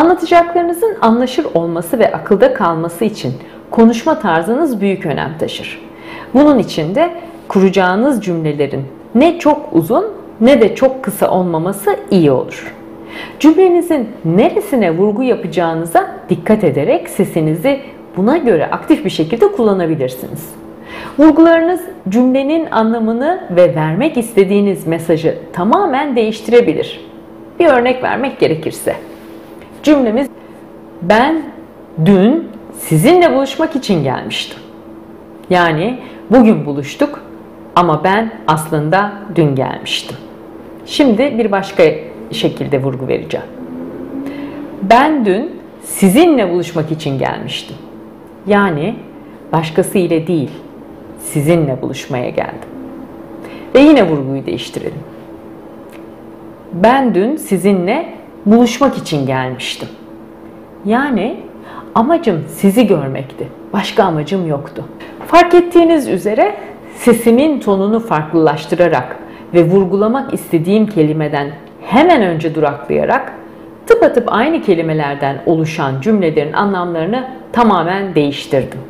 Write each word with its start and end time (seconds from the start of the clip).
Anlatacaklarınızın 0.00 0.96
anlaşır 1.00 1.46
olması 1.54 1.98
ve 1.98 2.12
akılda 2.12 2.54
kalması 2.54 3.04
için 3.04 3.32
konuşma 3.70 4.18
tarzınız 4.18 4.80
büyük 4.80 5.06
önem 5.06 5.38
taşır. 5.38 5.80
Bunun 6.34 6.58
için 6.58 6.94
de 6.94 7.10
kuracağınız 7.48 8.24
cümlelerin 8.24 8.84
ne 9.14 9.38
çok 9.38 9.68
uzun 9.72 10.04
ne 10.40 10.60
de 10.60 10.74
çok 10.74 11.02
kısa 11.02 11.30
olmaması 11.30 11.96
iyi 12.10 12.30
olur. 12.30 12.74
Cümlenizin 13.40 14.08
neresine 14.24 14.90
vurgu 14.90 15.22
yapacağınıza 15.22 16.10
dikkat 16.28 16.64
ederek 16.64 17.08
sesinizi 17.08 17.80
buna 18.16 18.36
göre 18.36 18.66
aktif 18.66 19.04
bir 19.04 19.10
şekilde 19.10 19.52
kullanabilirsiniz. 19.52 20.48
Vurgularınız 21.18 21.80
cümlenin 22.08 22.70
anlamını 22.70 23.40
ve 23.50 23.74
vermek 23.74 24.16
istediğiniz 24.16 24.86
mesajı 24.86 25.38
tamamen 25.52 26.16
değiştirebilir. 26.16 27.00
Bir 27.58 27.66
örnek 27.66 28.02
vermek 28.02 28.40
gerekirse. 28.40 29.09
Cümlemiz 29.82 30.28
ben 31.02 31.42
dün 32.04 32.48
sizinle 32.78 33.34
buluşmak 33.34 33.76
için 33.76 34.04
gelmiştim. 34.04 34.58
Yani 35.50 35.98
bugün 36.30 36.66
buluştuk 36.66 37.22
ama 37.76 38.04
ben 38.04 38.32
aslında 38.46 39.12
dün 39.36 39.54
gelmiştim. 39.54 40.16
Şimdi 40.86 41.38
bir 41.38 41.50
başka 41.50 41.82
şekilde 42.30 42.82
vurgu 42.82 43.08
vereceğim. 43.08 43.46
Ben 44.82 45.24
dün 45.24 45.50
sizinle 45.84 46.50
buluşmak 46.50 46.90
için 46.90 47.18
gelmiştim. 47.18 47.76
Yani 48.46 48.94
başkası 49.52 49.98
ile 49.98 50.26
değil, 50.26 50.50
sizinle 51.20 51.82
buluşmaya 51.82 52.30
geldim. 52.30 52.68
Ve 53.74 53.80
yine 53.80 54.08
vurguyu 54.08 54.46
değiştirelim. 54.46 55.00
Ben 56.72 57.14
dün 57.14 57.36
sizinle 57.36 58.19
buluşmak 58.46 58.98
için 58.98 59.26
gelmiştim. 59.26 59.88
Yani 60.84 61.36
amacım 61.94 62.44
sizi 62.48 62.86
görmekti. 62.86 63.48
Başka 63.72 64.04
amacım 64.04 64.46
yoktu. 64.46 64.84
Fark 65.26 65.54
ettiğiniz 65.54 66.08
üzere 66.08 66.54
sesimin 66.96 67.60
tonunu 67.60 68.00
farklılaştırarak 68.00 69.16
ve 69.54 69.64
vurgulamak 69.64 70.34
istediğim 70.34 70.86
kelimeden 70.86 71.50
hemen 71.82 72.22
önce 72.22 72.54
duraklayarak 72.54 73.32
tıpatıp 73.86 74.24
aynı 74.26 74.62
kelimelerden 74.62 75.42
oluşan 75.46 76.00
cümlelerin 76.00 76.52
anlamlarını 76.52 77.28
tamamen 77.52 78.14
değiştirdim. 78.14 78.80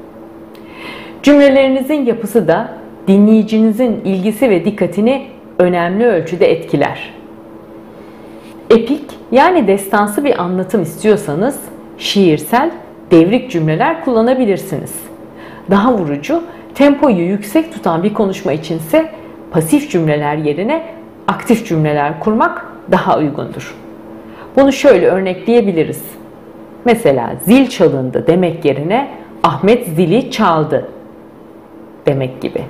Cümlelerinizin 1.23 2.07
yapısı 2.07 2.49
da 2.49 2.69
dinleyicinizin 3.09 4.01
ilgisi 4.05 4.51
ve 4.51 4.65
dikkatini 4.65 5.27
önemli 5.59 6.07
ölçüde 6.07 6.53
etkiler. 6.53 7.20
Epik 8.71 9.03
yani 9.33 9.67
destansı 9.67 10.25
bir 10.25 10.43
anlatım 10.43 10.83
istiyorsanız 10.83 11.61
şiirsel, 11.99 12.71
devrik 13.11 13.51
cümleler 13.51 14.05
kullanabilirsiniz. 14.05 14.95
Daha 15.71 15.95
vurucu, 15.95 16.43
tempoyu 16.75 17.17
yüksek 17.17 17.73
tutan 17.73 18.03
bir 18.03 18.15
konuşma 18.15 18.53
içinse 18.53 19.11
pasif 19.51 19.91
cümleler 19.91 20.37
yerine 20.37 20.87
aktif 21.29 21.67
cümleler 21.67 22.21
kurmak 22.21 22.67
daha 22.91 23.19
uygundur. 23.19 23.75
Bunu 24.57 24.73
şöyle 24.73 25.07
örnekleyebiliriz. 25.07 26.03
Mesela 26.85 27.33
zil 27.45 27.67
çalındı 27.69 28.27
demek 28.27 28.65
yerine 28.65 29.09
Ahmet 29.43 29.87
zili 29.87 30.31
çaldı 30.31 30.89
demek 32.07 32.43
gibi. 32.43 32.63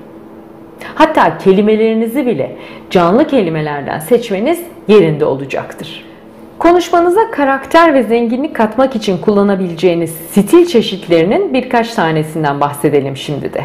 Hatta 0.95 1.39
kelimelerinizi 1.39 2.27
bile 2.27 2.57
canlı 2.91 3.27
kelimelerden 3.27 3.99
seçmeniz 3.99 4.61
yerinde 4.89 5.25
olacaktır. 5.25 6.05
Konuşmanıza 6.59 7.31
karakter 7.31 7.95
ve 7.95 8.03
zenginlik 8.03 8.57
katmak 8.57 8.97
için 8.97 9.19
kullanabileceğiniz 9.19 10.11
stil 10.11 10.67
çeşitlerinin 10.67 11.55
birkaç 11.55 11.95
tanesinden 11.95 12.61
bahsedelim 12.61 13.17
şimdi 13.17 13.55
de. 13.55 13.63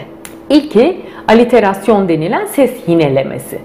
İlki 0.50 1.02
aliterasyon 1.28 2.10
denilen 2.10 2.46
ses 2.46 2.72
yinelemesi. 2.88 3.60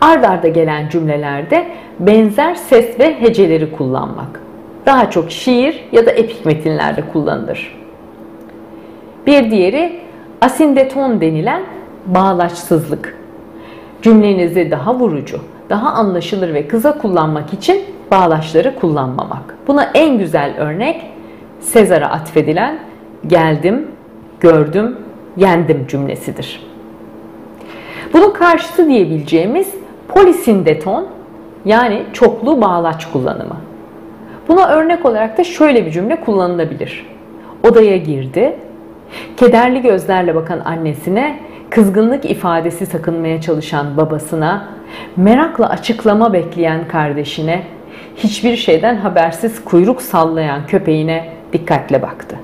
Ard 0.00 0.24
arda 0.24 0.48
gelen 0.48 0.88
cümlelerde 0.88 1.66
benzer 1.98 2.54
ses 2.54 3.00
ve 3.00 3.20
heceleri 3.20 3.72
kullanmak. 3.72 4.40
Daha 4.86 5.10
çok 5.10 5.30
şiir 5.30 5.84
ya 5.92 6.06
da 6.06 6.10
epik 6.10 6.46
metinlerde 6.46 7.02
kullanılır. 7.12 7.80
Bir 9.26 9.50
diğeri 9.50 10.00
asindeton 10.40 11.20
denilen 11.20 11.62
bağlaçsızlık. 12.14 13.16
Cümlenizi 14.02 14.70
daha 14.70 14.94
vurucu, 14.94 15.40
daha 15.70 15.92
anlaşılır 15.92 16.54
ve 16.54 16.68
kısa 16.68 16.98
kullanmak 16.98 17.52
için 17.52 17.80
bağlaçları 18.10 18.76
kullanmamak. 18.76 19.56
Buna 19.66 19.90
en 19.94 20.18
güzel 20.18 20.54
örnek 20.58 21.06
Sezar'a 21.60 22.06
atfedilen 22.06 22.78
geldim, 23.26 23.88
gördüm, 24.40 24.96
yendim 25.36 25.86
cümlesidir. 25.86 26.66
Bunun 28.12 28.30
karşıtı 28.30 28.88
diyebileceğimiz 28.88 29.74
polisindeton 30.08 31.06
yani 31.64 32.02
çoklu 32.12 32.60
bağlaç 32.60 33.06
kullanımı. 33.12 33.56
Buna 34.48 34.68
örnek 34.68 35.06
olarak 35.06 35.38
da 35.38 35.44
şöyle 35.44 35.86
bir 35.86 35.90
cümle 35.90 36.20
kullanılabilir. 36.20 37.06
Odaya 37.68 37.96
girdi, 37.96 38.56
kederli 39.36 39.82
gözlerle 39.82 40.34
bakan 40.34 40.60
annesine, 40.60 41.40
kızgınlık 41.70 42.24
ifadesi 42.24 42.86
sakınmaya 42.86 43.40
çalışan 43.40 43.96
babasına, 43.96 44.68
merakla 45.16 45.68
açıklama 45.68 46.32
bekleyen 46.32 46.88
kardeşine, 46.88 47.62
hiçbir 48.16 48.56
şeyden 48.56 48.96
habersiz 48.96 49.64
kuyruk 49.64 50.02
sallayan 50.02 50.66
köpeğine 50.66 51.28
dikkatle 51.52 52.02
baktı. 52.02 52.36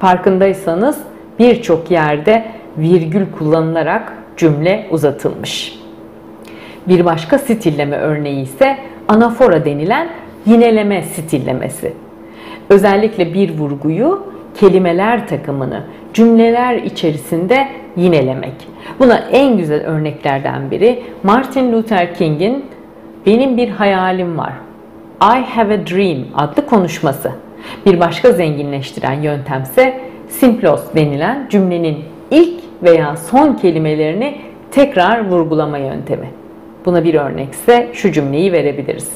Farkındaysanız 0.00 0.98
birçok 1.38 1.90
yerde 1.90 2.44
virgül 2.78 3.26
kullanılarak 3.38 4.12
cümle 4.36 4.86
uzatılmış. 4.90 5.78
Bir 6.88 7.04
başka 7.04 7.38
stilleme 7.38 7.96
örneği 7.96 8.42
ise 8.42 8.78
anafora 9.08 9.64
denilen 9.64 10.08
yineleme 10.46 11.02
stillemesi. 11.02 11.92
Özellikle 12.68 13.34
bir 13.34 13.58
vurguyu 13.58 14.26
kelimeler 14.60 15.28
takımını 15.28 15.82
cümleler 16.14 16.74
içerisinde 16.74 17.68
yinelemek. 17.96 18.54
Buna 18.98 19.18
en 19.18 19.56
güzel 19.56 19.86
örneklerden 19.86 20.70
biri 20.70 21.02
Martin 21.22 21.72
Luther 21.72 22.14
King'in 22.14 22.64
Benim 23.26 23.56
bir 23.56 23.68
hayalim 23.68 24.38
var. 24.38 24.52
I 25.22 25.40
have 25.42 25.74
a 25.74 25.86
dream 25.86 26.24
adlı 26.34 26.66
konuşması. 26.66 27.32
Bir 27.86 28.00
başka 28.00 28.32
zenginleştiren 28.32 29.22
yöntemse 29.22 30.00
simplos 30.28 30.80
denilen 30.94 31.46
cümlenin 31.50 31.98
ilk 32.30 32.60
veya 32.82 33.16
son 33.16 33.54
kelimelerini 33.54 34.38
tekrar 34.70 35.30
vurgulama 35.30 35.78
yöntemi. 35.78 36.30
Buna 36.84 37.04
bir 37.04 37.14
örnekse 37.14 37.88
şu 37.92 38.12
cümleyi 38.12 38.52
verebiliriz. 38.52 39.12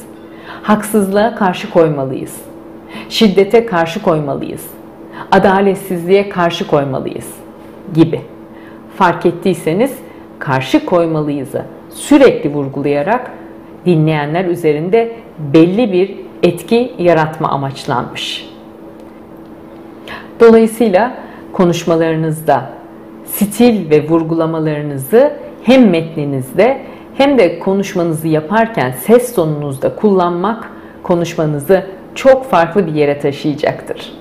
Haksızlığa 0.63 1.35
karşı 1.35 1.71
koymalıyız. 1.71 2.37
Şiddete 3.09 3.67
karşı 3.67 4.03
koymalıyız. 4.03 4.78
Adaletsizliğe 5.33 6.29
karşı 6.29 6.67
koymalıyız 6.67 7.35
gibi. 7.95 8.21
Fark 8.97 9.27
ettiyseniz 9.27 9.99
karşı 10.39 10.87
koymalıyızı 10.87 11.65
sürekli 11.91 12.55
vurgulayarak 12.55 13.31
dinleyenler 13.87 14.45
üzerinde 14.45 15.17
belli 15.39 15.93
bir 15.93 16.17
etki 16.43 16.93
yaratma 16.99 17.49
amaçlanmış. 17.49 18.49
Dolayısıyla 20.41 21.15
konuşmalarınızda 21.53 22.71
stil 23.25 23.91
ve 23.91 24.09
vurgulamalarınızı 24.09 25.33
hem 25.63 25.91
metninizde 25.91 26.83
hem 27.15 27.39
de 27.39 27.59
konuşmanızı 27.59 28.29
yaparken 28.29 28.91
ses 28.91 29.35
tonunuzda 29.35 29.97
kullanmak 29.97 30.71
konuşmanızı 31.03 31.87
çok 32.15 32.45
farklı 32.45 32.87
bir 32.87 32.95
yere 32.95 33.19
taşıyacaktır. 33.19 34.18